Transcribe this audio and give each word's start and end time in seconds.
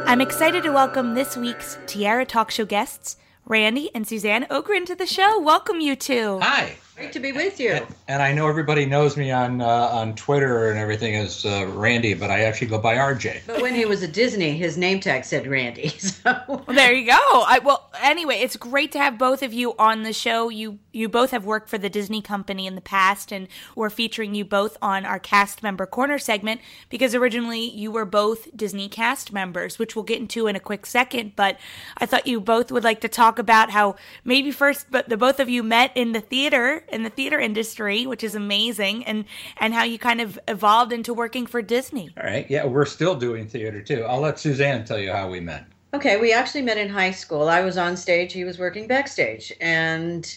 I'm 0.07 0.21
excited 0.21 0.63
to 0.63 0.71
welcome 0.71 1.15
this 1.15 1.37
week's 1.37 1.79
Tiara 1.89 2.25
Talk 2.25 2.53
Show 2.53 2.65
guests, 2.65 3.17
Randy 3.45 3.91
and 3.93 4.07
Suzanne 4.07 4.47
Ogren, 4.51 4.85
to 4.85 4.95
the 4.95 5.05
show. 5.05 5.41
Welcome, 5.41 5.81
you 5.81 5.97
two. 5.97 6.39
Hi. 6.43 6.77
Great 7.03 7.13
to 7.15 7.19
be 7.19 7.33
with 7.33 7.59
you. 7.59 7.73
And, 7.73 7.87
and 8.07 8.23
I 8.23 8.33
know 8.33 8.47
everybody 8.47 8.87
knows 8.87 9.17
me 9.17 9.33
on 9.33 9.61
uh, 9.61 9.67
on 9.67 10.15
Twitter 10.15 10.71
and 10.71 10.79
everything 10.79 11.17
as 11.17 11.45
uh, 11.45 11.67
Randy, 11.67 12.15
but 12.15 12.31
I 12.31 12.43
actually 12.43 12.69
go 12.69 12.79
by 12.79 12.95
RJ. 12.95 13.41
But 13.45 13.61
when 13.61 13.75
he 13.75 13.87
was 13.87 14.05
at 14.05 14.13
Disney, 14.13 14.57
his 14.57 14.79
name 14.79 15.01
tag 15.01 15.25
said 15.25 15.49
Randy. 15.49 15.93
So 16.13 16.41
Well, 16.47 16.65
there 16.69 16.93
you 16.93 17.07
go. 17.07 17.19
I, 17.19 17.61
well, 17.65 17.91
anyway, 18.01 18.37
it's 18.37 18.57
great 18.57 18.93
to 18.93 18.99
have 18.99 19.19
both 19.19 19.43
of 19.43 19.53
you 19.53 19.75
on 19.79 20.03
the 20.03 20.13
show. 20.13 20.49
You 20.49 20.79
you 20.93 21.09
both 21.09 21.31
have 21.31 21.45
worked 21.45 21.69
for 21.69 21.79
the 21.79 21.89
Disney 21.89 22.21
Company 22.21 22.67
in 22.67 22.75
the 22.75 22.81
past, 22.81 23.33
and 23.33 23.49
we're 23.75 23.91
featuring 23.91 24.35
you 24.35 24.45
both 24.45 24.77
on 24.83 25.05
our 25.05 25.19
cast 25.19 25.63
member 25.63 25.87
corner 25.87 26.19
segment 26.19 26.61
because 26.89 27.15
originally 27.15 27.69
you 27.71 27.91
were 27.91 28.05
both 28.05 28.55
Disney 28.57 28.89
cast 28.89 29.33
members, 29.33 29.79
which 29.79 29.97
we'll 29.97 30.05
get 30.05 30.21
into 30.21 30.47
in 30.47 30.55
a 30.55 30.61
quick 30.61 30.87
second. 30.87 31.33
But 31.35 31.59
I 31.97 32.07
thought 32.07 32.27
you 32.27 32.41
both 32.41 32.71
would 32.71 32.85
like 32.85 33.01
to 33.01 33.09
talk 33.09 33.39
about 33.39 33.71
how 33.71 33.97
maybe 34.25 34.53
first, 34.53 34.87
but 34.91 35.09
the 35.09 35.17
both 35.17 35.41
of 35.41 35.49
you 35.49 35.63
met 35.63 35.91
in 35.97 36.13
the 36.13 36.21
theater 36.21 36.85
in 36.93 37.03
the 37.03 37.11
theater 37.11 37.41
industry, 37.41 38.07
which 38.07 38.23
is 38.23 38.35
amazing, 38.35 39.05
and 39.05 39.25
and 39.59 39.75
how 39.75 39.85
you 39.85 39.99
kind 39.99 40.21
of 40.21 40.39
evolved 40.49 40.93
into 40.93 41.15
working 41.15 41.47
for 41.47 41.63
Disney. 41.63 42.11
All 42.17 42.25
right. 42.25 42.47
Yeah, 42.49 42.65
we're 42.67 42.87
still 42.87 43.15
doing 43.15 43.49
theater 43.49 43.83
too. 43.83 44.05
I'll 44.05 44.21
let 44.21 44.39
Suzanne 44.39 44.85
tell 44.85 44.99
you 44.99 45.13
how 45.13 45.29
we 45.29 45.41
met. 45.41 45.67
Okay, 45.95 46.19
we 46.19 46.33
actually 46.33 46.63
met 46.63 46.79
in 46.79 46.89
high 46.89 47.11
school. 47.11 47.49
I 47.49 47.61
was 47.61 47.77
on 47.77 47.97
stage, 47.97 48.33
he 48.33 48.45
was 48.45 48.59
working 48.59 48.87
backstage, 48.87 49.53
and 49.61 50.35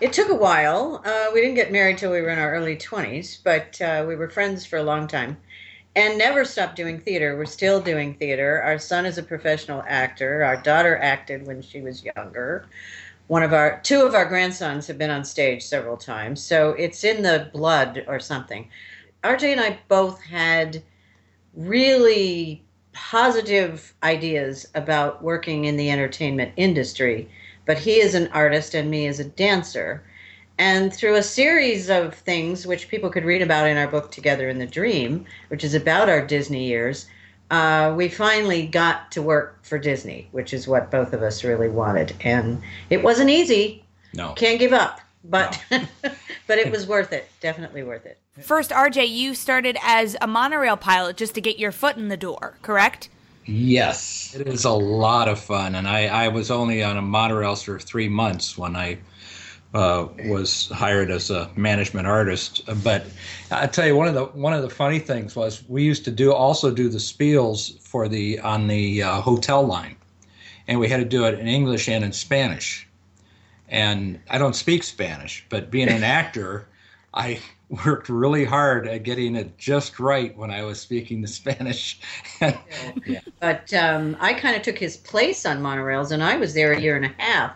it 0.00 0.12
took 0.12 0.28
a 0.28 0.34
while. 0.34 1.02
Uh, 1.04 1.26
we 1.32 1.40
didn't 1.40 1.54
get 1.54 1.72
married 1.72 1.96
till 1.96 2.12
we 2.12 2.20
were 2.20 2.28
in 2.28 2.38
our 2.38 2.54
early 2.54 2.76
20s, 2.76 3.38
but 3.42 3.80
uh, 3.80 4.04
we 4.06 4.16
were 4.16 4.28
friends 4.28 4.66
for 4.66 4.76
a 4.76 4.82
long 4.82 5.06
time 5.06 5.38
and 5.96 6.16
never 6.16 6.44
stopped 6.44 6.76
doing 6.76 7.00
theater. 7.00 7.36
We're 7.36 7.46
still 7.46 7.80
doing 7.80 8.14
theater. 8.14 8.62
Our 8.62 8.78
son 8.78 9.04
is 9.04 9.18
a 9.18 9.22
professional 9.22 9.82
actor. 9.88 10.44
Our 10.44 10.56
daughter 10.56 10.96
acted 10.96 11.46
when 11.46 11.60
she 11.60 11.80
was 11.80 12.04
younger. 12.04 12.66
One 13.28 13.42
of 13.42 13.52
our 13.52 13.78
two 13.82 14.06
of 14.06 14.14
our 14.14 14.24
grandsons 14.24 14.86
have 14.86 14.96
been 14.96 15.10
on 15.10 15.22
stage 15.22 15.62
several 15.62 15.98
times, 15.98 16.42
so 16.42 16.70
it's 16.70 17.04
in 17.04 17.22
the 17.22 17.50
blood 17.52 18.04
or 18.08 18.18
something. 18.18 18.68
RJ 19.22 19.52
and 19.52 19.60
I 19.60 19.78
both 19.88 20.22
had 20.22 20.82
really 21.54 22.64
positive 22.94 23.94
ideas 24.02 24.66
about 24.74 25.22
working 25.22 25.66
in 25.66 25.76
the 25.76 25.90
entertainment 25.90 26.52
industry, 26.56 27.28
but 27.66 27.78
he 27.78 28.00
is 28.00 28.14
an 28.14 28.28
artist 28.28 28.74
and 28.74 28.90
me 28.90 29.06
is 29.06 29.20
a 29.20 29.24
dancer. 29.24 30.02
And 30.56 30.92
through 30.92 31.16
a 31.16 31.22
series 31.22 31.90
of 31.90 32.14
things, 32.14 32.66
which 32.66 32.88
people 32.88 33.10
could 33.10 33.26
read 33.26 33.42
about 33.42 33.68
in 33.68 33.76
our 33.76 33.88
book 33.88 34.10
Together 34.10 34.48
in 34.48 34.58
the 34.58 34.66
Dream, 34.66 35.26
which 35.48 35.64
is 35.64 35.74
about 35.74 36.08
our 36.08 36.24
Disney 36.26 36.66
years, 36.66 37.06
uh, 37.50 37.94
we 37.96 38.08
finally 38.08 38.66
got 38.66 39.10
to 39.12 39.22
work 39.22 39.58
for 39.64 39.78
Disney, 39.78 40.28
which 40.32 40.52
is 40.52 40.68
what 40.68 40.90
both 40.90 41.12
of 41.12 41.22
us 41.22 41.44
really 41.44 41.68
wanted. 41.68 42.14
And 42.20 42.62
it 42.90 43.02
wasn't 43.02 43.30
easy. 43.30 43.84
No. 44.14 44.32
Can't 44.34 44.58
give 44.58 44.72
up. 44.72 45.00
But 45.24 45.62
but 45.70 46.58
it 46.58 46.70
was 46.70 46.86
worth 46.86 47.12
it. 47.12 47.28
Definitely 47.40 47.82
worth 47.82 48.06
it. 48.06 48.18
First, 48.40 48.70
RJ, 48.70 49.08
you 49.10 49.34
started 49.34 49.76
as 49.82 50.16
a 50.20 50.26
monorail 50.26 50.76
pilot 50.76 51.16
just 51.16 51.34
to 51.34 51.40
get 51.40 51.58
your 51.58 51.72
foot 51.72 51.96
in 51.96 52.08
the 52.08 52.16
door, 52.16 52.56
correct? 52.62 53.08
Yes, 53.44 54.36
it 54.38 54.46
is 54.46 54.64
a 54.64 54.70
lot 54.70 55.26
of 55.26 55.40
fun, 55.40 55.74
and 55.74 55.88
I, 55.88 56.06
I 56.06 56.28
was 56.28 56.50
only 56.50 56.82
on 56.82 56.98
a 56.98 57.02
monorail 57.02 57.56
for 57.56 57.78
three 57.78 58.08
months 58.08 58.58
when 58.58 58.76
I 58.76 58.98
uh, 59.74 60.08
was 60.24 60.68
hired 60.68 61.10
as 61.10 61.30
a 61.30 61.50
management 61.56 62.06
artist. 62.06 62.62
But 62.82 63.06
I 63.50 63.66
tell 63.66 63.86
you, 63.86 63.96
one 63.96 64.08
of 64.08 64.14
the 64.14 64.24
one 64.26 64.52
of 64.52 64.62
the 64.62 64.70
funny 64.70 64.98
things 64.98 65.36
was 65.36 65.62
we 65.68 65.82
used 65.82 66.04
to 66.06 66.10
do 66.10 66.32
also 66.32 66.70
do 66.70 66.88
the 66.88 66.98
spiels 66.98 67.78
for 67.80 68.08
the 68.08 68.40
on 68.40 68.68
the 68.68 69.02
uh, 69.02 69.20
hotel 69.20 69.64
line, 69.64 69.96
and 70.66 70.80
we 70.80 70.88
had 70.88 70.98
to 70.98 71.04
do 71.04 71.24
it 71.26 71.38
in 71.38 71.46
English 71.46 71.88
and 71.88 72.04
in 72.04 72.12
Spanish. 72.12 72.86
And 73.68 74.18
I 74.30 74.38
don't 74.38 74.56
speak 74.56 74.82
Spanish, 74.82 75.44
but 75.50 75.70
being 75.70 75.88
an 75.88 76.02
actor, 76.20 76.66
I 77.12 77.40
worked 77.84 78.08
really 78.08 78.46
hard 78.46 78.88
at 78.88 79.02
getting 79.02 79.36
it 79.36 79.58
just 79.58 80.00
right 80.00 80.34
when 80.38 80.50
I 80.50 80.62
was 80.62 80.80
speaking 80.80 81.20
the 81.20 81.28
Spanish. 81.28 82.00
yeah. 82.40 83.20
But 83.40 83.74
um, 83.74 84.16
I 84.20 84.32
kind 84.32 84.56
of 84.56 84.62
took 84.62 84.78
his 84.78 84.96
place 84.96 85.44
on 85.44 85.60
monorails, 85.60 86.10
and 86.10 86.22
I 86.22 86.38
was 86.38 86.54
there 86.54 86.72
a 86.72 86.80
year 86.80 86.96
and 86.96 87.04
a 87.04 87.14
half 87.18 87.52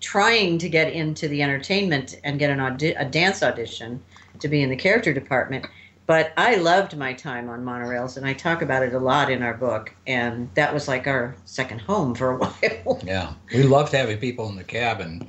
trying 0.00 0.58
to 0.58 0.68
get 0.68 0.92
into 0.92 1.28
the 1.28 1.42
entertainment 1.42 2.18
and 2.24 2.38
get 2.38 2.50
an 2.50 2.60
audi- 2.60 2.92
a 2.92 3.04
dance 3.04 3.42
audition 3.42 4.02
to 4.40 4.48
be 4.48 4.62
in 4.62 4.70
the 4.70 4.76
character 4.76 5.12
department. 5.12 5.66
But 6.06 6.32
I 6.38 6.54
loved 6.54 6.96
my 6.96 7.12
time 7.12 7.50
on 7.50 7.64
monorails, 7.64 8.16
and 8.16 8.24
I 8.24 8.32
talk 8.32 8.62
about 8.62 8.82
it 8.82 8.94
a 8.94 8.98
lot 8.98 9.30
in 9.30 9.42
our 9.42 9.52
book. 9.52 9.92
And 10.06 10.48
that 10.54 10.72
was 10.72 10.88
like 10.88 11.06
our 11.06 11.34
second 11.44 11.80
home 11.82 12.14
for 12.14 12.30
a 12.30 12.36
while. 12.38 13.00
Yeah, 13.04 13.34
we 13.52 13.62
loved 13.62 13.92
having 13.92 14.18
people 14.18 14.48
in 14.48 14.56
the 14.56 14.64
cabin, 14.64 15.28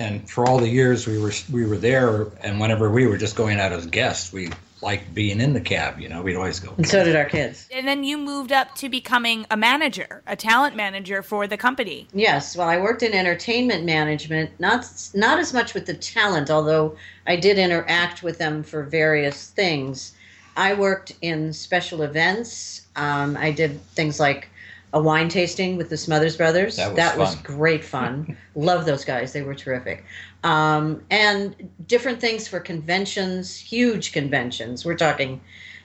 and 0.00 0.28
for 0.28 0.48
all 0.48 0.58
the 0.58 0.68
years 0.68 1.06
we 1.06 1.18
were 1.18 1.32
we 1.52 1.64
were 1.64 1.78
there, 1.78 2.26
and 2.40 2.58
whenever 2.58 2.90
we 2.90 3.06
were 3.06 3.18
just 3.18 3.36
going 3.36 3.60
out 3.60 3.70
as 3.72 3.86
guests, 3.86 4.32
we 4.32 4.50
liked 4.82 5.14
being 5.14 5.40
in 5.40 5.52
the 5.52 5.60
cab. 5.60 5.98
You 6.00 6.08
know, 6.08 6.22
we'd 6.22 6.36
always 6.36 6.60
go. 6.60 6.72
and 6.76 6.88
so 6.88 7.04
did 7.04 7.16
our 7.16 7.24
kids. 7.24 7.68
And 7.72 7.86
then 7.86 8.04
you 8.04 8.16
moved 8.18 8.52
up 8.52 8.74
to 8.76 8.88
becoming 8.88 9.46
a 9.50 9.56
manager, 9.56 10.22
a 10.26 10.36
talent 10.36 10.76
manager 10.76 11.22
for 11.22 11.46
the 11.46 11.56
company. 11.56 12.08
Yes, 12.12 12.56
well, 12.56 12.68
I 12.68 12.78
worked 12.78 13.02
in 13.02 13.12
entertainment 13.12 13.84
management, 13.84 14.50
not 14.58 14.90
not 15.14 15.38
as 15.38 15.52
much 15.52 15.74
with 15.74 15.86
the 15.86 15.94
talent, 15.94 16.50
although 16.50 16.96
I 17.26 17.36
did 17.36 17.58
interact 17.58 18.22
with 18.22 18.38
them 18.38 18.62
for 18.62 18.82
various 18.82 19.50
things. 19.50 20.14
I 20.56 20.74
worked 20.74 21.12
in 21.22 21.52
special 21.52 22.02
events. 22.02 22.86
Um, 22.96 23.36
I 23.36 23.50
did 23.50 23.80
things 23.94 24.18
like 24.18 24.48
a 24.92 25.00
wine 25.00 25.28
tasting 25.28 25.76
with 25.76 25.88
the 25.88 25.96
Smothers 25.96 26.36
Brothers. 26.36 26.76
That 26.76 27.16
was 27.16 27.34
fun. 27.34 27.44
great 27.44 27.84
fun. 27.84 28.36
Love 28.54 28.86
those 28.86 29.04
guys; 29.04 29.32
they 29.32 29.42
were 29.42 29.54
terrific. 29.54 30.04
Um, 30.42 31.02
and 31.10 31.70
different 31.86 32.20
things 32.20 32.48
for 32.48 32.60
conventions, 32.60 33.56
huge 33.56 34.12
conventions. 34.12 34.84
We're 34.84 34.96
talking 34.96 35.40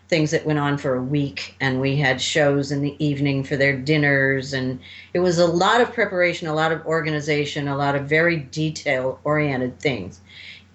things 0.07 0.31
that 0.31 0.45
went 0.45 0.59
on 0.59 0.77
for 0.77 0.95
a 0.95 1.01
week 1.01 1.55
and 1.59 1.81
we 1.81 1.95
had 1.95 2.21
shows 2.21 2.71
in 2.71 2.81
the 2.81 2.95
evening 3.03 3.43
for 3.43 3.57
their 3.57 3.75
dinners 3.75 4.53
and 4.53 4.79
it 5.13 5.19
was 5.19 5.39
a 5.39 5.47
lot 5.47 5.81
of 5.81 5.91
preparation 5.93 6.47
a 6.47 6.53
lot 6.53 6.71
of 6.71 6.85
organization 6.85 7.67
a 7.67 7.75
lot 7.75 7.95
of 7.95 8.05
very 8.05 8.37
detail 8.37 9.19
oriented 9.23 9.79
things 9.79 10.21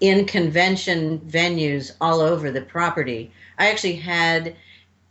in 0.01 0.27
convention 0.27 1.21
venues 1.21 1.93
all 2.01 2.21
over 2.21 2.51
the 2.51 2.61
property 2.61 3.31
i 3.59 3.71
actually 3.71 3.95
had 3.95 4.57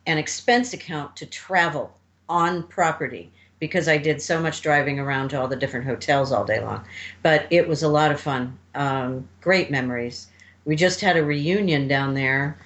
an 0.06 0.18
expense 0.18 0.74
account 0.74 1.16
to 1.16 1.26
travel 1.26 1.96
on 2.30 2.64
property 2.64 3.32
because 3.60 3.88
i 3.88 3.98
did 3.98 4.22
so 4.22 4.42
much 4.42 4.62
driving 4.62 5.00
around 5.00 5.30
to 5.30 5.40
all 5.40 5.48
the 5.48 5.56
different 5.56 5.86
hotels 5.86 6.32
all 6.32 6.46
day 6.46 6.62
long 6.62 6.84
but 7.24 7.46
it 7.50 7.68
was 7.68 7.84
a 7.84 7.90
lot 7.90 8.12
of 8.12 8.20
fun 8.20 8.58
um, 8.76 9.28
great 9.42 9.70
memories 9.70 10.28
we 10.66 10.76
just 10.76 11.02
had 11.02 11.18
a 11.18 11.24
reunion 11.24 11.88
down 11.88 12.14
there 12.14 12.58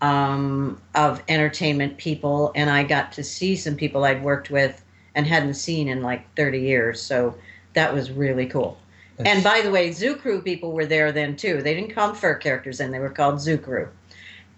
um, 0.00 0.80
of 0.94 1.22
entertainment 1.28 1.96
people, 1.98 2.52
and 2.54 2.70
I 2.70 2.84
got 2.84 3.12
to 3.12 3.24
see 3.24 3.56
some 3.56 3.74
people 3.74 4.04
I'd 4.04 4.22
worked 4.22 4.50
with 4.50 4.84
and 5.14 5.26
hadn't 5.26 5.54
seen 5.54 5.88
in 5.88 6.02
like 6.02 6.32
30 6.36 6.60
years. 6.60 7.00
So 7.00 7.34
that 7.74 7.92
was 7.92 8.10
really 8.10 8.46
cool. 8.46 8.78
and 9.18 9.42
by 9.42 9.60
the 9.62 9.70
way, 9.70 9.90
Zoo 9.90 10.14
Crew 10.14 10.40
people 10.40 10.72
were 10.72 10.86
there 10.86 11.10
then 11.10 11.36
too. 11.36 11.60
They 11.62 11.74
didn't 11.74 11.94
call 11.94 12.08
them 12.08 12.16
fur 12.16 12.34
characters 12.34 12.78
then, 12.78 12.92
they 12.92 13.00
were 13.00 13.10
called 13.10 13.40
Zoo 13.40 13.58
Crew. 13.58 13.88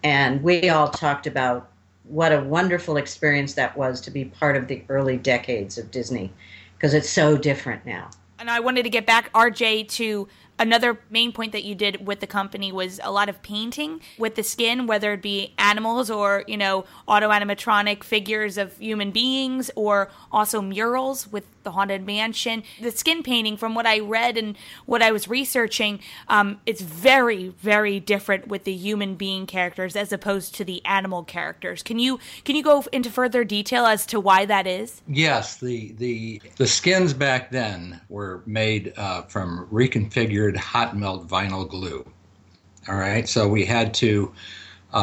And 0.02 0.42
we 0.42 0.68
all 0.68 0.88
talked 0.88 1.26
about 1.26 1.69
what 2.10 2.32
a 2.32 2.42
wonderful 2.42 2.96
experience 2.96 3.54
that 3.54 3.76
was 3.76 4.00
to 4.02 4.10
be 4.10 4.24
part 4.24 4.56
of 4.56 4.66
the 4.66 4.82
early 4.88 5.16
decades 5.16 5.78
of 5.78 5.90
Disney 5.90 6.32
because 6.76 6.92
it's 6.92 7.08
so 7.08 7.36
different 7.36 7.86
now. 7.86 8.10
And 8.38 8.50
I 8.50 8.58
wanted 8.58 8.82
to 8.84 8.90
get 8.90 9.06
back, 9.06 9.32
RJ, 9.32 9.88
to 9.90 10.26
another 10.60 11.00
main 11.08 11.32
point 11.32 11.52
that 11.52 11.64
you 11.64 11.74
did 11.74 12.06
with 12.06 12.20
the 12.20 12.26
company 12.26 12.70
was 12.70 13.00
a 13.02 13.10
lot 13.10 13.28
of 13.28 13.42
painting 13.42 14.00
with 14.18 14.34
the 14.36 14.42
skin, 14.42 14.86
whether 14.86 15.14
it 15.14 15.22
be 15.22 15.54
animals 15.58 16.10
or, 16.10 16.44
you 16.46 16.56
know, 16.56 16.84
auto 17.08 17.30
animatronic 17.30 18.04
figures 18.04 18.58
of 18.58 18.76
human 18.78 19.10
beings 19.10 19.70
or 19.74 20.10
also 20.30 20.60
murals 20.60 21.26
with 21.32 21.44
the 21.62 21.72
Haunted 21.72 22.06
Mansion. 22.06 22.62
The 22.80 22.90
skin 22.90 23.22
painting, 23.22 23.56
from 23.56 23.74
what 23.74 23.86
I 23.86 24.00
read 24.00 24.36
and 24.36 24.56
what 24.86 25.02
I 25.02 25.12
was 25.12 25.28
researching, 25.28 26.00
um, 26.28 26.60
it's 26.66 26.82
very, 26.82 27.48
very 27.48 27.98
different 27.98 28.48
with 28.48 28.64
the 28.64 28.72
human 28.72 29.14
being 29.14 29.46
characters 29.46 29.96
as 29.96 30.12
opposed 30.12 30.54
to 30.56 30.64
the 30.64 30.84
animal 30.84 31.24
characters. 31.24 31.82
Can 31.82 31.98
you 31.98 32.20
can 32.44 32.54
you 32.54 32.62
go 32.62 32.84
into 32.92 33.10
further 33.10 33.44
detail 33.44 33.86
as 33.86 34.04
to 34.06 34.20
why 34.20 34.44
that 34.44 34.66
is? 34.66 35.00
Yes, 35.08 35.56
the 35.56 35.92
the 35.92 36.42
the 36.56 36.66
skins 36.66 37.14
back 37.14 37.50
then 37.50 38.00
were 38.08 38.42
made 38.46 38.92
uh, 38.96 39.22
from 39.22 39.66
reconfigured 39.72 40.49
hot 40.56 40.96
melt 40.96 41.28
vinyl 41.28 41.68
glue. 41.68 42.04
All 42.88 42.96
right, 42.96 43.28
so 43.28 43.46
we 43.46 43.64
had 43.64 43.92
to 43.94 44.32
uh, 44.92 44.96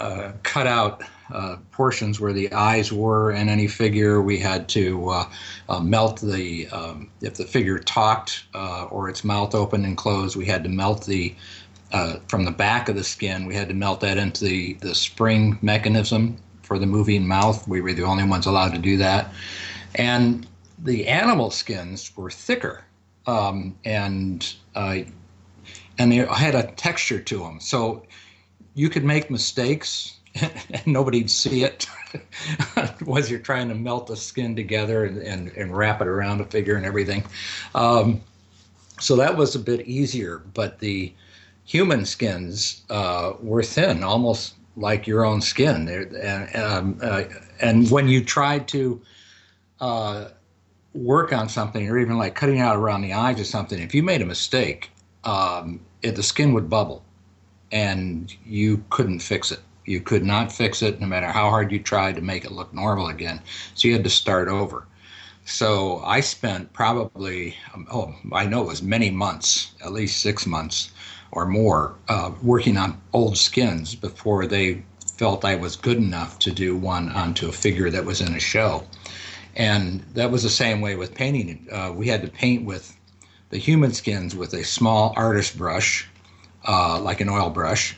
uh, 0.00 0.32
cut 0.42 0.66
out 0.66 1.02
uh, 1.32 1.56
portions 1.72 2.20
where 2.20 2.32
the 2.32 2.50
eyes 2.52 2.92
were 2.92 3.32
in 3.32 3.48
any 3.48 3.66
figure. 3.66 4.22
We 4.22 4.38
had 4.38 4.68
to 4.70 5.08
uh, 5.10 5.30
uh, 5.68 5.80
melt 5.80 6.20
the, 6.20 6.68
um, 6.68 7.10
if 7.20 7.34
the 7.34 7.44
figure 7.44 7.78
talked 7.78 8.44
uh, 8.54 8.84
or 8.84 9.08
its 9.08 9.24
mouth 9.24 9.54
opened 9.54 9.84
and 9.84 9.96
closed, 9.96 10.36
we 10.36 10.46
had 10.46 10.62
to 10.62 10.70
melt 10.70 11.04
the, 11.04 11.34
from 12.28 12.44
the 12.44 12.50
back 12.50 12.88
of 12.88 12.96
the 12.96 13.04
skin, 13.04 13.46
we 13.46 13.54
had 13.54 13.68
to 13.68 13.74
melt 13.74 14.00
that 14.00 14.18
into 14.18 14.44
the, 14.44 14.74
the 14.74 14.94
spring 14.94 15.58
mechanism 15.62 16.36
for 16.62 16.78
the 16.78 16.86
moving 16.86 17.26
mouth. 17.26 17.66
We 17.66 17.80
were 17.80 17.92
the 17.92 18.04
only 18.04 18.24
ones 18.24 18.46
allowed 18.46 18.72
to 18.72 18.78
do 18.78 18.96
that. 18.98 19.32
And 19.94 20.46
the 20.78 21.08
animal 21.08 21.50
skins 21.50 22.14
were 22.16 22.30
thicker 22.30 22.84
um, 23.26 23.76
and, 23.84 24.54
uh, 24.74 24.98
and 25.98 26.12
they 26.12 26.16
had 26.16 26.54
a 26.54 26.70
texture 26.72 27.20
to 27.20 27.38
them. 27.38 27.60
So 27.60 28.04
you 28.74 28.88
could 28.88 29.04
make 29.04 29.30
mistakes 29.30 30.16
and 30.70 30.86
nobody'd 30.86 31.30
see 31.30 31.64
it 31.64 31.86
was 33.06 33.30
you're 33.30 33.40
trying 33.40 33.68
to 33.68 33.74
melt 33.74 34.06
the 34.06 34.16
skin 34.16 34.54
together 34.56 35.04
and, 35.04 35.18
and, 35.18 35.48
and 35.48 35.76
wrap 35.76 36.00
it 36.00 36.06
around 36.06 36.40
a 36.40 36.44
figure 36.44 36.76
and 36.76 36.86
everything. 36.86 37.24
Um, 37.74 38.20
so 39.00 39.16
that 39.16 39.36
was 39.36 39.54
a 39.54 39.58
bit 39.58 39.86
easier, 39.86 40.42
but 40.54 40.78
the 40.78 41.12
human 41.64 42.04
skins 42.04 42.82
uh, 42.88 43.32
were 43.40 43.62
thin, 43.62 44.02
almost 44.02 44.54
like 44.76 45.06
your 45.06 45.24
own 45.24 45.40
skin. 45.40 45.88
And, 45.88 46.56
um, 46.56 46.98
uh, 47.02 47.24
and 47.60 47.90
when 47.90 48.08
you 48.08 48.24
tried 48.24 48.68
to 48.68 49.00
uh, 49.80 50.28
work 50.96 51.32
on 51.32 51.48
something, 51.48 51.88
or 51.88 51.98
even 51.98 52.18
like 52.18 52.34
cutting 52.34 52.60
out 52.60 52.76
around 52.76 53.02
the 53.02 53.12
eyes 53.12 53.40
or 53.40 53.44
something, 53.44 53.80
if 53.80 53.94
you 53.94 54.02
made 54.02 54.22
a 54.22 54.26
mistake, 54.26 54.90
um, 55.24 55.80
it, 56.02 56.16
the 56.16 56.22
skin 56.22 56.52
would 56.54 56.70
bubble, 56.70 57.04
and 57.72 58.34
you 58.44 58.84
couldn't 58.90 59.20
fix 59.20 59.52
it. 59.52 59.60
You 59.84 60.00
could 60.00 60.24
not 60.24 60.50
fix 60.50 60.82
it 60.82 61.00
no 61.00 61.06
matter 61.06 61.26
how 61.26 61.50
hard 61.50 61.70
you 61.70 61.78
tried 61.78 62.16
to 62.16 62.20
make 62.22 62.44
it 62.44 62.52
look 62.52 62.72
normal 62.74 63.08
again. 63.08 63.40
So 63.74 63.88
you 63.88 63.94
had 63.94 64.04
to 64.04 64.10
start 64.10 64.48
over. 64.48 64.86
So 65.44 65.98
I 66.04 66.20
spent 66.20 66.72
probably, 66.72 67.56
um, 67.72 67.86
oh, 67.92 68.14
I 68.32 68.46
know 68.46 68.62
it 68.62 68.66
was 68.66 68.82
many 68.82 69.10
months, 69.10 69.74
at 69.84 69.92
least 69.92 70.20
six 70.20 70.44
months 70.44 70.90
or 71.30 71.46
more, 71.46 71.94
uh, 72.08 72.32
working 72.42 72.76
on 72.76 73.00
old 73.12 73.38
skins 73.38 73.94
before 73.94 74.46
they 74.46 74.82
felt 75.16 75.44
I 75.44 75.54
was 75.54 75.76
good 75.76 75.98
enough 75.98 76.38
to 76.40 76.50
do 76.50 76.76
one 76.76 77.10
onto 77.10 77.48
a 77.48 77.52
figure 77.52 77.90
that 77.90 78.04
was 78.04 78.20
in 78.20 78.34
a 78.34 78.40
show. 78.40 78.84
And 79.56 80.00
that 80.14 80.30
was 80.30 80.42
the 80.42 80.50
same 80.50 80.80
way 80.80 80.96
with 80.96 81.14
painting. 81.14 81.66
Uh, 81.72 81.92
we 81.94 82.08
had 82.08 82.22
to 82.22 82.28
paint 82.28 82.64
with 82.64 82.94
the 83.50 83.58
human 83.58 83.92
skins 83.92 84.36
with 84.36 84.52
a 84.52 84.62
small 84.62 85.14
artist 85.16 85.56
brush, 85.56 86.06
uh, 86.68 87.00
like 87.00 87.20
an 87.20 87.28
oil 87.28 87.50
brush, 87.50 87.96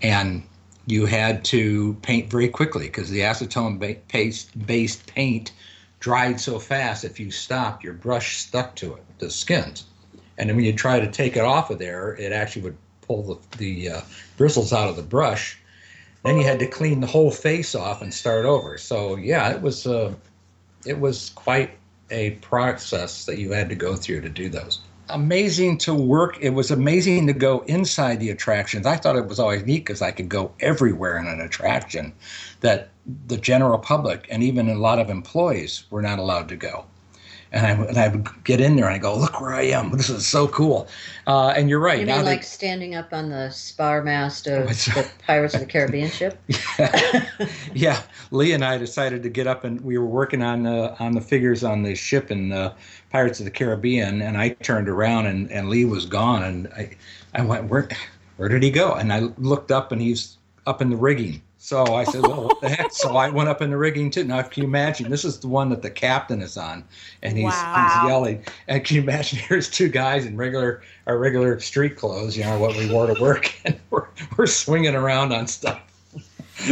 and 0.00 0.42
you 0.86 1.06
had 1.06 1.44
to 1.46 1.94
paint 2.02 2.30
very 2.30 2.48
quickly 2.48 2.86
because 2.86 3.10
the 3.10 3.20
acetone 3.20 3.98
paste-based 4.08 5.06
paint 5.06 5.52
dried 6.00 6.38
so 6.38 6.58
fast 6.58 7.04
if 7.04 7.18
you 7.18 7.30
stopped 7.30 7.82
your 7.82 7.94
brush 7.94 8.38
stuck 8.38 8.76
to 8.76 8.94
it 8.94 9.02
the 9.18 9.30
skins. 9.30 9.84
And 10.36 10.48
then 10.48 10.56
when 10.56 10.64
you 10.64 10.72
try 10.72 11.00
to 11.00 11.10
take 11.10 11.36
it 11.36 11.44
off 11.44 11.70
of 11.70 11.78
there 11.78 12.14
it 12.16 12.32
actually 12.32 12.62
would 12.62 12.76
pull 13.00 13.22
the, 13.22 13.56
the 13.58 13.88
uh, 13.90 14.00
bristles 14.36 14.72
out 14.72 14.88
of 14.88 14.96
the 14.96 15.02
brush. 15.02 15.58
Then 16.22 16.36
you 16.38 16.44
had 16.44 16.58
to 16.58 16.66
clean 16.66 17.00
the 17.00 17.06
whole 17.06 17.30
face 17.30 17.74
off 17.74 18.02
and 18.02 18.12
start 18.12 18.44
over. 18.44 18.76
So 18.76 19.16
yeah 19.16 19.50
it 19.50 19.62
was 19.62 19.86
uh, 19.86 20.12
it 20.86 20.98
was 20.98 21.30
quite 21.34 21.70
a 22.10 22.32
process 22.32 23.24
that 23.24 23.38
you 23.38 23.52
had 23.52 23.68
to 23.68 23.74
go 23.74 23.96
through 23.96 24.20
to 24.20 24.28
do 24.28 24.48
those 24.48 24.80
amazing 25.08 25.78
to 25.78 25.94
work. 25.94 26.38
It 26.40 26.50
was 26.50 26.70
amazing 26.70 27.26
to 27.26 27.32
go 27.32 27.60
inside 27.66 28.20
the 28.20 28.30
attractions. 28.30 28.86
I 28.86 28.96
thought 28.96 29.16
it 29.16 29.26
was 29.26 29.38
always 29.38 29.64
neat 29.64 29.80
because 29.80 30.02
I 30.02 30.10
could 30.10 30.28
go 30.28 30.52
everywhere 30.60 31.18
in 31.18 31.26
an 31.26 31.40
attraction 31.40 32.12
that 32.60 32.88
the 33.26 33.36
general 33.36 33.78
public 33.78 34.26
and 34.30 34.42
even 34.42 34.68
a 34.68 34.74
lot 34.74 34.98
of 34.98 35.10
employees 35.10 35.84
were 35.90 36.02
not 36.02 36.18
allowed 36.18 36.48
to 36.48 36.56
go 36.56 36.86
and 37.54 37.66
I, 37.66 37.70
and 37.70 37.98
I 37.98 38.08
would 38.08 38.26
get 38.44 38.60
in 38.60 38.74
there 38.74 38.86
and 38.86 38.94
I 38.94 38.98
go, 38.98 39.16
look 39.16 39.40
where 39.40 39.54
I 39.54 39.62
am. 39.62 39.90
This 39.92 40.10
is 40.10 40.26
so 40.26 40.48
cool. 40.48 40.88
Uh, 41.26 41.54
and 41.56 41.70
you're 41.70 41.78
right. 41.78 42.00
You 42.00 42.06
mean 42.06 42.24
like 42.24 42.42
standing 42.42 42.96
up 42.96 43.12
on 43.12 43.30
the 43.30 43.50
spar 43.50 44.02
mast 44.02 44.48
of 44.48 44.66
the 44.66 45.08
Pirates 45.24 45.54
of 45.54 45.60
the 45.60 45.66
Caribbean 45.74 46.10
ship? 46.10 46.38
Yeah. 46.78 47.26
yeah. 47.72 48.02
Lee 48.32 48.52
and 48.52 48.64
I 48.64 48.78
decided 48.78 49.22
to 49.22 49.28
get 49.28 49.46
up 49.46 49.62
and 49.62 49.80
we 49.82 49.96
were 49.96 50.06
working 50.06 50.42
on 50.42 50.64
the 50.64 50.96
on 50.98 51.12
the 51.12 51.20
figures 51.20 51.62
on 51.62 51.82
the 51.82 51.94
ship 51.94 52.32
in 52.32 52.48
the 52.48 52.74
Pirates 53.10 53.38
of 53.38 53.44
the 53.44 53.50
Caribbean, 53.52 54.20
and 54.20 54.36
I 54.36 54.50
turned 54.50 54.88
around 54.88 55.26
and, 55.26 55.50
and 55.52 55.68
Lee 55.68 55.84
was 55.84 56.04
gone, 56.04 56.42
and 56.42 56.68
I 56.76 56.90
I 57.34 57.42
went 57.42 57.68
where 57.70 57.88
where 58.36 58.48
did 58.48 58.64
he 58.64 58.70
go? 58.70 58.94
And 58.94 59.12
I 59.12 59.20
looked 59.38 59.70
up 59.70 59.92
and 59.92 60.02
he's 60.02 60.36
up 60.66 60.82
in 60.82 60.90
the 60.90 60.96
rigging. 60.96 61.40
So 61.64 61.94
I 61.94 62.04
said, 62.04 62.20
well, 62.20 62.44
what 62.44 62.60
the 62.60 62.68
heck? 62.68 62.92
So 62.92 63.16
I 63.16 63.30
went 63.30 63.48
up 63.48 63.62
in 63.62 63.70
the 63.70 63.78
rigging 63.78 64.10
too. 64.10 64.24
Now, 64.24 64.42
can 64.42 64.64
you 64.64 64.68
imagine? 64.68 65.08
This 65.08 65.24
is 65.24 65.40
the 65.40 65.48
one 65.48 65.70
that 65.70 65.80
the 65.80 65.88
captain 65.88 66.42
is 66.42 66.58
on, 66.58 66.84
and 67.22 67.38
he's, 67.38 67.46
wow. 67.46 68.00
he's 68.02 68.10
yelling. 68.10 68.44
And 68.68 68.84
can 68.84 68.96
you 68.96 69.02
imagine? 69.02 69.38
Here's 69.48 69.70
two 69.70 69.88
guys 69.88 70.26
in 70.26 70.36
regular 70.36 70.82
our 71.06 71.16
regular 71.16 71.58
street 71.60 71.96
clothes, 71.96 72.36
you 72.36 72.44
know, 72.44 72.58
what 72.58 72.76
we 72.76 72.92
wore 72.92 73.06
to 73.06 73.18
work, 73.18 73.54
and 73.64 73.80
we're, 73.88 74.04
we're 74.36 74.46
swinging 74.46 74.94
around 74.94 75.32
on 75.32 75.46
stuff. 75.46 75.80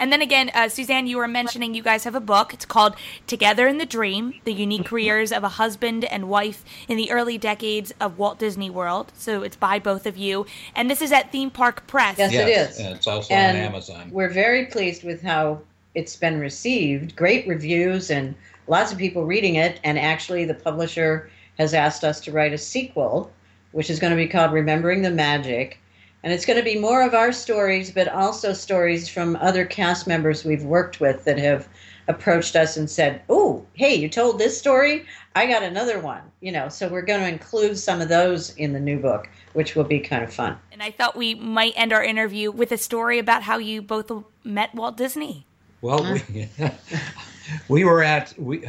And 0.00 0.10
then 0.10 0.22
again, 0.22 0.50
uh, 0.54 0.70
Suzanne, 0.70 1.06
you 1.06 1.18
were 1.18 1.28
mentioning 1.28 1.74
you 1.74 1.82
guys 1.82 2.04
have 2.04 2.14
a 2.14 2.20
book. 2.20 2.54
It's 2.54 2.64
called 2.64 2.96
Together 3.26 3.68
in 3.68 3.76
the 3.76 3.84
Dream 3.84 4.40
The 4.44 4.52
Unique 4.52 4.86
Careers 4.86 5.30
of 5.30 5.44
a 5.44 5.48
Husband 5.50 6.06
and 6.06 6.30
Wife 6.30 6.64
in 6.88 6.96
the 6.96 7.10
Early 7.10 7.36
Decades 7.36 7.92
of 8.00 8.18
Walt 8.18 8.38
Disney 8.38 8.70
World. 8.70 9.12
So 9.14 9.42
it's 9.42 9.56
by 9.56 9.78
both 9.78 10.06
of 10.06 10.16
you. 10.16 10.46
And 10.74 10.90
this 10.90 11.02
is 11.02 11.12
at 11.12 11.30
Theme 11.30 11.50
Park 11.50 11.86
Press. 11.86 12.16
Yes, 12.16 12.32
yes. 12.32 12.48
it 12.48 12.50
is. 12.50 12.78
And 12.80 12.96
it's 12.96 13.06
also 13.06 13.34
and 13.34 13.58
on 13.58 13.62
Amazon. 13.62 14.10
We're 14.10 14.30
very 14.30 14.66
pleased 14.66 15.04
with 15.04 15.20
how 15.20 15.60
it's 15.94 16.16
been 16.16 16.40
received. 16.40 17.14
Great 17.14 17.46
reviews 17.46 18.10
and 18.10 18.34
lots 18.68 18.92
of 18.92 18.96
people 18.96 19.26
reading 19.26 19.56
it. 19.56 19.80
And 19.84 19.98
actually, 19.98 20.46
the 20.46 20.54
publisher 20.54 21.30
has 21.58 21.74
asked 21.74 22.04
us 22.04 22.22
to 22.22 22.32
write 22.32 22.54
a 22.54 22.58
sequel, 22.58 23.30
which 23.72 23.90
is 23.90 23.98
going 23.98 24.12
to 24.12 24.16
be 24.16 24.26
called 24.26 24.52
Remembering 24.52 25.02
the 25.02 25.10
Magic 25.10 25.78
and 26.22 26.32
it's 26.32 26.44
going 26.44 26.58
to 26.58 26.64
be 26.64 26.78
more 26.78 27.02
of 27.02 27.14
our 27.14 27.32
stories, 27.32 27.90
but 27.90 28.08
also 28.08 28.52
stories 28.52 29.08
from 29.08 29.36
other 29.36 29.64
cast 29.64 30.06
members 30.06 30.44
we've 30.44 30.64
worked 30.64 31.00
with 31.00 31.24
that 31.24 31.38
have 31.38 31.68
approached 32.08 32.56
us 32.56 32.76
and 32.76 32.90
said, 32.90 33.22
Oh, 33.28 33.64
hey, 33.74 33.94
you 33.94 34.08
told 34.08 34.38
this 34.38 34.58
story? 34.58 35.06
I 35.34 35.46
got 35.46 35.62
another 35.62 35.98
one. 35.98 36.22
You 36.40 36.52
know, 36.52 36.68
so 36.68 36.88
we're 36.88 37.02
going 37.02 37.20
to 37.20 37.28
include 37.28 37.78
some 37.78 38.00
of 38.00 38.08
those 38.08 38.54
in 38.56 38.72
the 38.72 38.80
new 38.80 38.98
book, 38.98 39.28
which 39.54 39.74
will 39.74 39.84
be 39.84 40.00
kind 40.00 40.22
of 40.22 40.32
fun. 40.32 40.58
And 40.72 40.82
I 40.82 40.90
thought 40.90 41.16
we 41.16 41.34
might 41.34 41.72
end 41.76 41.92
our 41.92 42.04
interview 42.04 42.50
with 42.50 42.72
a 42.72 42.78
story 42.78 43.18
about 43.18 43.42
how 43.42 43.58
you 43.58 43.80
both 43.80 44.10
met 44.44 44.74
Walt 44.74 44.96
Disney. 44.96 45.46
Well, 45.80 46.04
we, 46.12 46.48
we 47.68 47.84
were 47.84 48.02
at, 48.02 48.34
we, 48.38 48.66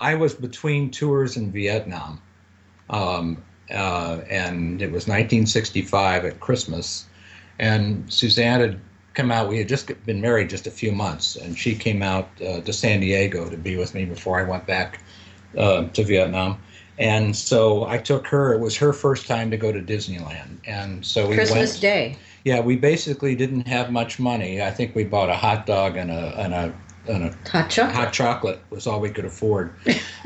I 0.00 0.14
was 0.14 0.34
between 0.34 0.90
tours 0.90 1.36
in 1.36 1.52
Vietnam. 1.52 2.22
Um, 2.88 3.42
uh, 3.70 4.20
and 4.28 4.80
it 4.82 4.86
was 4.86 5.06
1965 5.06 6.24
at 6.24 6.40
Christmas. 6.40 7.06
And 7.58 8.12
Suzanne 8.12 8.60
had 8.60 8.80
come 9.14 9.32
out. 9.32 9.48
We 9.48 9.58
had 9.58 9.68
just 9.68 9.90
been 10.04 10.20
married 10.20 10.50
just 10.50 10.66
a 10.66 10.70
few 10.70 10.92
months, 10.92 11.36
and 11.36 11.58
she 11.58 11.74
came 11.74 12.02
out 12.02 12.28
uh, 12.40 12.60
to 12.60 12.72
San 12.72 13.00
Diego 13.00 13.48
to 13.48 13.56
be 13.56 13.76
with 13.76 13.94
me 13.94 14.04
before 14.04 14.38
I 14.38 14.44
went 14.44 14.66
back 14.66 15.00
uh, 15.56 15.84
to 15.88 16.04
Vietnam. 16.04 16.60
And 16.98 17.34
so 17.34 17.84
I 17.86 17.98
took 17.98 18.26
her. 18.28 18.54
It 18.54 18.60
was 18.60 18.76
her 18.76 18.92
first 18.92 19.26
time 19.26 19.50
to 19.50 19.56
go 19.56 19.72
to 19.72 19.80
Disneyland, 19.80 20.58
and 20.66 21.04
so 21.04 21.28
we 21.28 21.34
Christmas 21.34 21.72
went, 21.72 21.80
Day. 21.82 22.16
Yeah, 22.44 22.60
we 22.60 22.76
basically 22.76 23.34
didn't 23.34 23.66
have 23.66 23.90
much 23.90 24.18
money. 24.18 24.62
I 24.62 24.70
think 24.70 24.94
we 24.94 25.04
bought 25.04 25.28
a 25.28 25.34
hot 25.34 25.66
dog 25.66 25.96
and 25.96 26.10
a 26.10 26.40
and 26.40 26.54
a 26.54 26.74
and 27.06 27.24
a 27.24 27.50
hot 27.50 27.68
chocolate. 27.68 27.96
Hot 27.96 28.12
chocolate 28.14 28.60
was 28.70 28.86
all 28.86 29.00
we 29.00 29.10
could 29.10 29.26
afford 29.26 29.74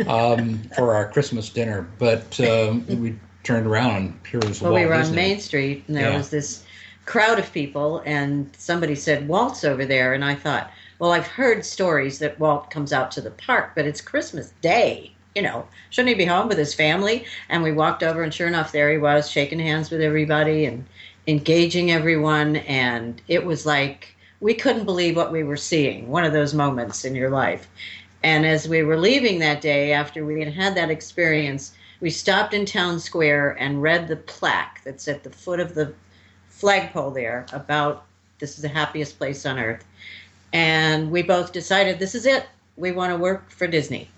um, 0.06 0.62
for 0.76 0.94
our 0.94 1.08
Christmas 1.10 1.48
dinner. 1.48 1.88
But 1.98 2.38
um, 2.40 2.86
we 2.86 3.18
turned 3.42 3.66
around 3.66 3.96
and 3.96 4.20
here 4.30 4.40
was 4.40 4.60
well, 4.60 4.72
Walt 4.72 4.82
we 4.82 4.86
were 4.86 4.96
Disney. 4.96 5.10
on 5.10 5.16
Main 5.16 5.40
Street 5.40 5.84
and 5.86 5.96
there 5.96 6.10
yeah. 6.10 6.16
was 6.16 6.30
this 6.30 6.64
crowd 7.06 7.38
of 7.38 7.52
people 7.52 8.02
and 8.04 8.50
somebody 8.56 8.94
said 8.94 9.26
Walt's 9.26 9.64
over 9.64 9.84
there 9.84 10.14
and 10.14 10.24
I 10.24 10.34
thought, 10.34 10.70
well, 11.00 11.12
I've 11.12 11.26
heard 11.26 11.64
stories 11.64 12.18
that 12.18 12.38
Walt 12.38 12.70
comes 12.70 12.92
out 12.92 13.10
to 13.12 13.22
the 13.22 13.30
park, 13.30 13.72
but 13.74 13.86
it's 13.86 14.02
Christmas 14.02 14.52
Day. 14.60 15.12
you 15.34 15.42
know, 15.42 15.66
shouldn't 15.88 16.10
he 16.10 16.14
be 16.14 16.26
home 16.26 16.48
with 16.48 16.58
his 16.58 16.74
family? 16.74 17.24
And 17.48 17.62
we 17.62 17.72
walked 17.72 18.02
over, 18.02 18.22
and 18.22 18.34
sure 18.34 18.48
enough, 18.48 18.72
there 18.72 18.90
he 18.90 18.98
was, 18.98 19.30
shaking 19.30 19.60
hands 19.60 19.90
with 19.90 20.02
everybody 20.02 20.66
and 20.66 20.84
engaging 21.26 21.90
everyone. 21.90 22.56
And 22.56 23.22
it 23.28 23.44
was 23.44 23.64
like 23.64 24.14
we 24.40 24.54
couldn't 24.54 24.84
believe 24.84 25.16
what 25.16 25.32
we 25.32 25.42
were 25.42 25.56
seeing. 25.56 26.08
One 26.08 26.24
of 26.24 26.32
those 26.32 26.52
moments 26.52 27.04
in 27.04 27.14
your 27.14 27.30
life. 27.30 27.68
And 28.22 28.44
as 28.44 28.68
we 28.68 28.82
were 28.82 28.98
leaving 28.98 29.38
that 29.38 29.60
day, 29.62 29.92
after 29.92 30.26
we 30.26 30.40
had 30.40 30.52
had 30.52 30.74
that 30.74 30.90
experience, 30.90 31.72
we 32.00 32.10
stopped 32.10 32.54
in 32.54 32.64
town 32.64 32.98
square 32.98 33.56
and 33.58 33.82
read 33.82 34.08
the 34.08 34.16
plaque 34.16 34.80
that's 34.84 35.06
at 35.08 35.22
the 35.22 35.30
foot 35.30 35.60
of 35.60 35.74
the 35.74 35.92
flagpole 36.48 37.10
there 37.10 37.46
about 37.52 38.04
this 38.38 38.56
is 38.56 38.62
the 38.62 38.68
happiest 38.68 39.18
place 39.18 39.44
on 39.44 39.58
earth. 39.58 39.84
And 40.52 41.10
we 41.10 41.22
both 41.22 41.52
decided 41.52 41.98
this 41.98 42.14
is 42.14 42.26
it. 42.26 42.46
We 42.76 42.92
want 42.92 43.12
to 43.12 43.16
work 43.16 43.50
for 43.50 43.66
Disney. 43.66 44.08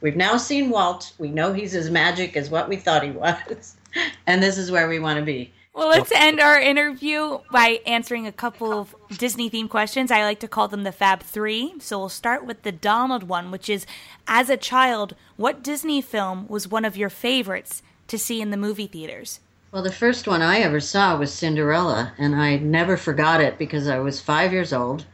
We've 0.00 0.16
now 0.16 0.38
seen 0.38 0.70
Walt. 0.70 1.12
We 1.18 1.28
know 1.28 1.52
he's 1.52 1.74
as 1.74 1.90
magic 1.90 2.36
as 2.36 2.50
what 2.50 2.68
we 2.68 2.76
thought 2.76 3.04
he 3.04 3.10
was. 3.12 3.76
and 4.26 4.42
this 4.42 4.56
is 4.56 4.70
where 4.70 4.88
we 4.88 4.98
want 4.98 5.18
to 5.18 5.24
be. 5.24 5.52
Well, 5.72 5.88
let's 5.88 6.10
end 6.12 6.40
our 6.40 6.60
interview 6.60 7.38
by 7.52 7.80
answering 7.86 8.26
a 8.26 8.32
couple 8.32 8.72
of 8.72 8.94
Disney 9.16 9.48
themed 9.48 9.70
questions. 9.70 10.10
I 10.10 10.24
like 10.24 10.40
to 10.40 10.48
call 10.48 10.66
them 10.66 10.82
the 10.82 10.90
Fab 10.90 11.22
Three. 11.22 11.74
So 11.78 11.98
we'll 11.98 12.08
start 12.08 12.44
with 12.44 12.62
the 12.62 12.72
Donald 12.72 13.24
one, 13.24 13.50
which 13.50 13.68
is 13.68 13.86
As 14.26 14.50
a 14.50 14.56
child, 14.56 15.14
what 15.36 15.62
Disney 15.62 16.00
film 16.00 16.48
was 16.48 16.66
one 16.66 16.84
of 16.84 16.96
your 16.96 17.08
favorites 17.08 17.82
to 18.08 18.18
see 18.18 18.40
in 18.40 18.50
the 18.50 18.56
movie 18.56 18.88
theaters? 18.88 19.38
Well, 19.70 19.84
the 19.84 19.92
first 19.92 20.26
one 20.26 20.42
I 20.42 20.58
ever 20.58 20.80
saw 20.80 21.16
was 21.16 21.32
Cinderella, 21.32 22.12
and 22.18 22.34
I 22.34 22.56
never 22.56 22.96
forgot 22.96 23.40
it 23.40 23.56
because 23.56 23.86
I 23.86 24.00
was 24.00 24.20
five 24.20 24.52
years 24.52 24.72
old 24.72 25.04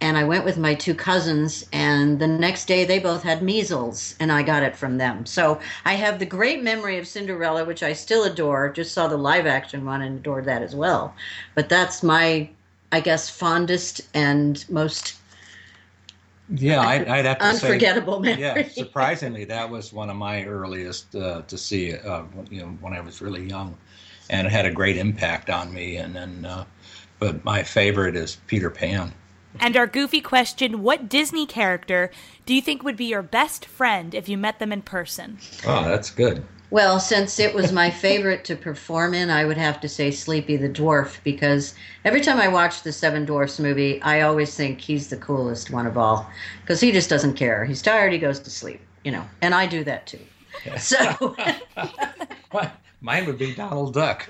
and 0.00 0.16
I 0.16 0.24
went 0.24 0.44
with 0.44 0.58
my 0.58 0.74
two 0.74 0.94
cousins, 0.94 1.66
and 1.72 2.18
the 2.20 2.26
next 2.28 2.66
day 2.66 2.84
they 2.84 2.98
both 2.98 3.22
had 3.24 3.42
measles, 3.42 4.14
and 4.20 4.30
I 4.30 4.42
got 4.42 4.62
it 4.62 4.76
from 4.76 4.98
them. 4.98 5.26
So 5.26 5.60
I 5.84 5.94
have 5.94 6.18
the 6.18 6.26
great 6.26 6.62
memory 6.62 6.98
of 6.98 7.06
Cinderella, 7.06 7.64
which 7.64 7.82
I 7.82 7.92
still 7.92 8.24
adore. 8.24 8.68
Just 8.70 8.94
saw 8.94 9.08
the 9.08 9.16
live 9.16 9.46
action 9.46 9.84
one 9.84 10.02
and 10.02 10.18
adored 10.18 10.44
that 10.44 10.62
as 10.62 10.74
well. 10.74 11.14
But 11.54 11.68
that's 11.68 12.02
my, 12.02 12.48
I 12.92 13.00
guess, 13.00 13.28
fondest 13.28 14.02
and 14.14 14.64
most. 14.70 15.16
Yeah, 16.48 16.80
I'd, 16.86 17.08
I'd 17.08 17.24
have 17.26 17.40
to 17.40 17.46
unforgettable 17.46 18.20
say, 18.20 18.26
memory. 18.26 18.40
Yeah, 18.40 18.62
surprisingly, 18.68 19.44
that 19.46 19.68
was 19.68 19.92
one 19.92 20.10
of 20.10 20.16
my 20.16 20.44
earliest 20.44 21.14
uh, 21.14 21.42
to 21.42 21.58
see. 21.58 21.94
Uh, 21.96 22.22
you 22.50 22.62
know, 22.62 22.68
when 22.80 22.92
I 22.92 23.00
was 23.00 23.20
really 23.20 23.44
young, 23.46 23.76
and 24.30 24.46
it 24.46 24.50
had 24.50 24.64
a 24.64 24.70
great 24.72 24.96
impact 24.96 25.50
on 25.50 25.72
me. 25.72 25.96
And 25.96 26.14
then, 26.14 26.44
uh, 26.44 26.64
but 27.18 27.44
my 27.44 27.62
favorite 27.64 28.16
is 28.16 28.36
Peter 28.46 28.70
Pan. 28.70 29.12
And 29.60 29.76
our 29.76 29.86
goofy 29.86 30.20
question 30.20 30.82
What 30.82 31.08
Disney 31.08 31.46
character 31.46 32.10
do 32.46 32.54
you 32.54 32.62
think 32.62 32.82
would 32.82 32.96
be 32.96 33.06
your 33.06 33.22
best 33.22 33.64
friend 33.64 34.14
if 34.14 34.28
you 34.28 34.38
met 34.38 34.58
them 34.58 34.72
in 34.72 34.82
person? 34.82 35.38
Oh, 35.66 35.84
that's 35.84 36.10
good. 36.10 36.44
Well, 36.70 37.00
since 37.00 37.38
it 37.38 37.54
was 37.54 37.72
my 37.72 37.90
favorite 37.90 38.44
to 38.44 38.54
perform 38.54 39.14
in, 39.14 39.30
I 39.30 39.46
would 39.46 39.56
have 39.56 39.80
to 39.80 39.88
say 39.88 40.10
Sleepy 40.10 40.56
the 40.58 40.68
Dwarf 40.68 41.16
because 41.24 41.74
every 42.04 42.20
time 42.20 42.38
I 42.38 42.48
watch 42.48 42.82
the 42.82 42.92
Seven 42.92 43.24
Dwarfs 43.24 43.58
movie, 43.58 44.02
I 44.02 44.20
always 44.20 44.54
think 44.54 44.80
he's 44.80 45.08
the 45.08 45.16
coolest 45.16 45.70
one 45.70 45.86
of 45.86 45.96
all 45.96 46.30
because 46.60 46.80
he 46.80 46.92
just 46.92 47.08
doesn't 47.08 47.34
care. 47.34 47.64
He's 47.64 47.80
tired, 47.80 48.12
he 48.12 48.18
goes 48.18 48.38
to 48.40 48.50
sleep, 48.50 48.80
you 49.02 49.12
know, 49.12 49.24
and 49.40 49.54
I 49.54 49.66
do 49.66 49.82
that 49.84 50.06
too. 50.06 50.20
So 50.78 51.36
mine 53.00 53.26
would 53.26 53.38
be 53.38 53.54
Donald 53.54 53.94
Duck. 53.94 54.28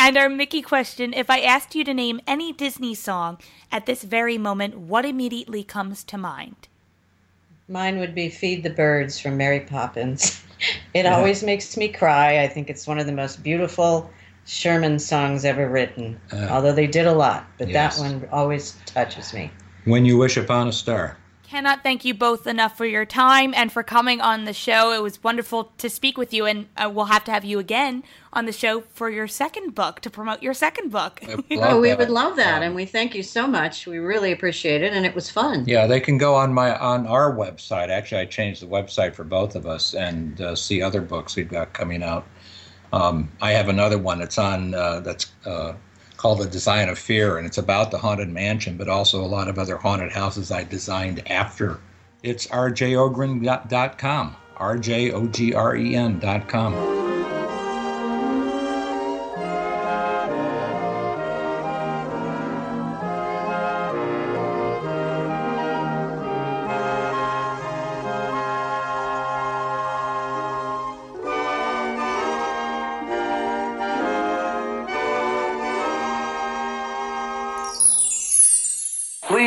And 0.00 0.16
our 0.16 0.28
Mickey 0.28 0.62
question 0.62 1.12
if 1.12 1.28
I 1.28 1.40
asked 1.40 1.74
you 1.74 1.82
to 1.82 1.92
name 1.92 2.20
any 2.24 2.52
Disney 2.52 2.94
song 2.94 3.38
at 3.72 3.86
this 3.86 4.04
very 4.04 4.38
moment, 4.38 4.78
what 4.78 5.04
immediately 5.04 5.64
comes 5.64 6.04
to 6.04 6.16
mind? 6.16 6.68
Mine 7.68 7.98
would 7.98 8.14
be 8.14 8.28
Feed 8.28 8.62
the 8.62 8.70
Birds 8.70 9.18
from 9.18 9.36
Mary 9.36 9.60
Poppins. 9.60 10.42
It 10.92 11.04
yeah. 11.04 11.14
always 11.14 11.44
makes 11.44 11.76
me 11.76 11.86
cry. 11.86 12.42
I 12.42 12.48
think 12.48 12.68
it's 12.68 12.84
one 12.84 12.98
of 12.98 13.06
the 13.06 13.12
most 13.12 13.44
beautiful 13.44 14.10
Sherman 14.44 14.98
songs 14.98 15.44
ever 15.44 15.68
written, 15.68 16.20
uh, 16.32 16.48
although 16.50 16.72
they 16.72 16.88
did 16.88 17.06
a 17.06 17.12
lot, 17.12 17.46
but 17.58 17.68
yes. 17.68 17.96
that 17.96 18.02
one 18.02 18.28
always 18.32 18.74
touches 18.84 19.32
me. 19.32 19.52
When 19.84 20.04
You 20.04 20.18
Wish 20.18 20.36
Upon 20.36 20.66
a 20.66 20.72
Star. 20.72 21.16
Cannot 21.48 21.82
thank 21.82 22.04
you 22.04 22.12
both 22.12 22.46
enough 22.46 22.76
for 22.76 22.84
your 22.84 23.06
time 23.06 23.54
and 23.56 23.72
for 23.72 23.82
coming 23.82 24.20
on 24.20 24.44
the 24.44 24.52
show. 24.52 24.92
It 24.92 25.02
was 25.02 25.24
wonderful 25.24 25.72
to 25.78 25.88
speak 25.88 26.18
with 26.18 26.34
you, 26.34 26.44
and 26.44 26.66
uh, 26.76 26.90
we'll 26.92 27.06
have 27.06 27.24
to 27.24 27.30
have 27.30 27.42
you 27.42 27.58
again 27.58 28.04
on 28.34 28.44
the 28.44 28.52
show 28.52 28.82
for 28.92 29.08
your 29.08 29.26
second 29.26 29.74
book 29.74 30.00
to 30.00 30.10
promote 30.10 30.42
your 30.42 30.52
second 30.52 30.90
book. 30.90 31.22
oh, 31.52 31.80
we 31.80 31.94
would 31.94 32.10
love 32.10 32.36
that, 32.36 32.62
and 32.62 32.74
we 32.74 32.84
thank 32.84 33.14
you 33.14 33.22
so 33.22 33.46
much. 33.46 33.86
We 33.86 33.96
really 33.96 34.32
appreciate 34.32 34.82
it, 34.82 34.92
and 34.92 35.06
it 35.06 35.14
was 35.14 35.30
fun. 35.30 35.64
Yeah, 35.66 35.86
they 35.86 36.00
can 36.00 36.18
go 36.18 36.34
on 36.34 36.52
my 36.52 36.78
on 36.78 37.06
our 37.06 37.34
website. 37.34 37.88
Actually, 37.88 38.20
I 38.20 38.26
changed 38.26 38.60
the 38.60 38.66
website 38.66 39.14
for 39.14 39.24
both 39.24 39.56
of 39.56 39.66
us 39.66 39.94
and 39.94 40.38
uh, 40.42 40.54
see 40.54 40.82
other 40.82 41.00
books 41.00 41.34
we've 41.34 41.48
got 41.48 41.72
coming 41.72 42.02
out. 42.02 42.26
Um, 42.92 43.32
I 43.40 43.52
have 43.52 43.70
another 43.70 43.96
one 43.96 44.18
that's 44.18 44.36
on 44.36 44.74
uh, 44.74 45.00
that's 45.00 45.32
uh, 45.46 45.72
called 46.18 46.40
The 46.40 46.46
Design 46.46 46.90
of 46.90 46.98
Fear, 46.98 47.38
and 47.38 47.46
it's 47.46 47.56
about 47.56 47.90
the 47.90 47.98
Haunted 47.98 48.28
Mansion, 48.28 48.76
but 48.76 48.88
also 48.88 49.24
a 49.24 49.26
lot 49.26 49.48
of 49.48 49.58
other 49.58 49.78
haunted 49.78 50.12
houses 50.12 50.50
I 50.50 50.64
designed 50.64 51.26
after. 51.30 51.80
It's 52.22 52.48
rjogren.com, 52.48 54.36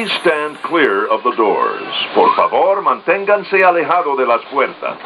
R-J-O-G-R-E-N.com. 0.02 0.22
stand 0.22 0.58
clear 0.64 1.06
of 1.08 1.24
the 1.24 1.32
doors. 1.36 1.94
Por 2.14 2.36
favor, 2.36 2.82
manténganse 2.82 3.64
alejado 3.64 4.16
de 4.16 4.26
las 4.26 4.42
puertas. 4.52 4.98